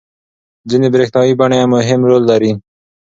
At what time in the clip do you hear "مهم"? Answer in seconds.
1.75-1.99